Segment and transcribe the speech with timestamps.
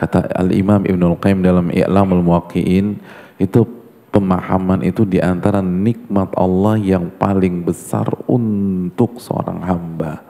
[0.00, 2.96] Kata Al-Imam Ibnul Qayyim dalam I'lamul Muwaqqi'in,
[3.36, 3.68] itu
[4.08, 10.24] pemahaman itu di antara nikmat Allah yang paling besar untuk seorang hamba.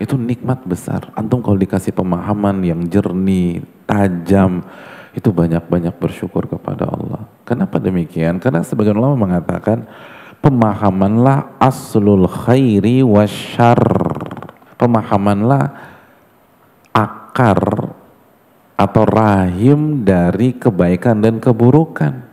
[0.00, 1.12] Itu nikmat besar.
[1.12, 4.64] Antum kalau dikasih pemahaman yang jernih, tajam,
[5.12, 7.28] itu banyak-banyak bersyukur kepada Allah.
[7.44, 8.40] Kenapa demikian?
[8.40, 9.84] Karena sebagian ulama mengatakan
[10.40, 13.76] pemahamanlah aslul khairi wasyar.
[14.80, 15.76] Pemahamanlah
[16.96, 17.89] akar
[18.80, 22.24] atau rahim dari kebaikan dan keburukan.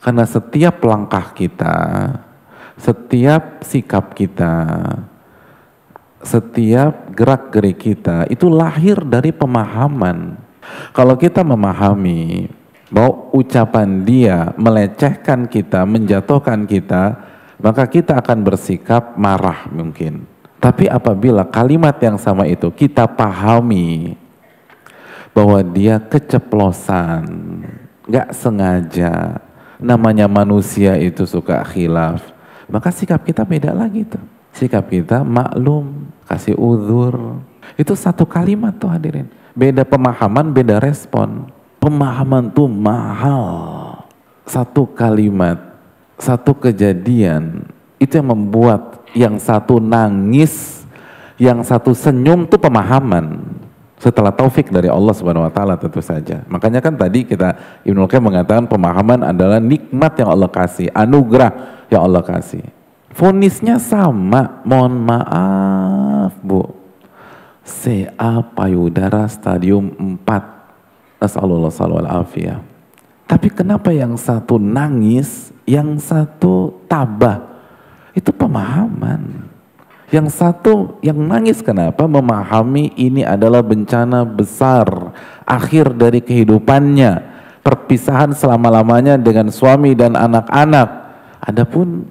[0.00, 1.76] Karena setiap langkah kita,
[2.80, 4.56] setiap sikap kita,
[6.24, 10.40] setiap gerak-gerik kita itu lahir dari pemahaman.
[10.96, 12.48] Kalau kita memahami
[12.88, 17.20] bahwa ucapan dia melecehkan kita, menjatuhkan kita,
[17.60, 20.24] maka kita akan bersikap marah mungkin.
[20.56, 24.16] Tapi apabila kalimat yang sama itu kita pahami
[25.30, 27.24] bahwa dia keceplosan,
[28.06, 29.38] nggak sengaja,
[29.80, 32.20] namanya manusia itu suka khilaf,
[32.68, 34.22] maka sikap kita beda lagi tuh.
[34.50, 37.38] Sikap kita maklum, kasih uzur.
[37.78, 39.30] Itu satu kalimat tuh hadirin.
[39.54, 41.46] Beda pemahaman, beda respon.
[41.78, 43.46] Pemahaman tuh mahal.
[44.42, 45.78] Satu kalimat,
[46.18, 47.62] satu kejadian,
[48.02, 50.82] itu yang membuat yang satu nangis,
[51.38, 53.49] yang satu senyum tuh pemahaman
[54.00, 56.40] setelah taufik dari Allah Subhanahu wa taala tentu saja.
[56.48, 57.52] Makanya kan tadi kita
[57.84, 62.64] Ibnu Qayyim mengatakan pemahaman adalah nikmat yang Allah kasih, anugerah yang Allah kasih.
[63.12, 66.64] Fonisnya sama, mohon maaf Bu.
[67.60, 69.92] CA payudara stadium
[70.24, 71.20] 4.
[71.20, 72.56] Nasallallahu alaihi
[73.28, 77.44] Tapi kenapa yang satu nangis, yang satu tabah?
[78.16, 79.52] Itu pemahaman.
[80.10, 82.02] Yang satu yang nangis kenapa?
[82.10, 85.14] Memahami ini adalah bencana besar
[85.46, 87.30] akhir dari kehidupannya.
[87.62, 90.88] Perpisahan selama-lamanya dengan suami dan anak-anak.
[91.38, 92.10] Adapun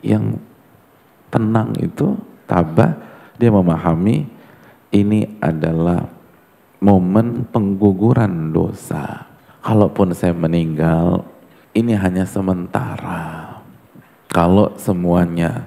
[0.00, 0.40] yang
[1.28, 2.16] tenang itu
[2.48, 2.96] tabah
[3.36, 4.24] dia memahami
[4.96, 6.08] ini adalah
[6.80, 9.28] momen pengguguran dosa.
[9.60, 11.26] Kalaupun saya meninggal,
[11.76, 13.60] ini hanya sementara.
[14.30, 15.66] Kalau semuanya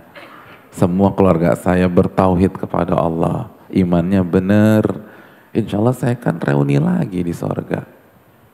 [0.80, 4.88] semua keluarga saya bertauhid kepada Allah, imannya benar,
[5.52, 7.84] insya Allah saya akan reuni lagi di sorga.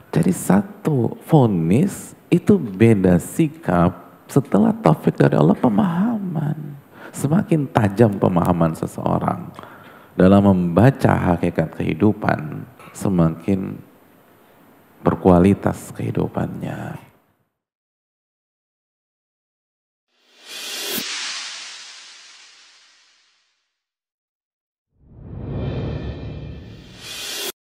[0.09, 6.81] Jadi satu fonis itu beda sikap setelah taufik dari Allah pemahaman.
[7.13, 9.53] Semakin tajam pemahaman seseorang
[10.18, 13.78] dalam membaca hakikat kehidupan, semakin
[15.06, 16.97] berkualitas kehidupannya.